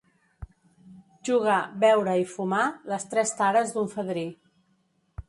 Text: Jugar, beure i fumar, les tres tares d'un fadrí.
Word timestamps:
Jugar, 1.27 1.57
beure 1.83 2.15
i 2.21 2.25
fumar, 2.31 2.63
les 2.95 3.05
tres 3.13 3.35
tares 3.43 3.75
d'un 3.77 3.93
fadrí. 3.97 4.29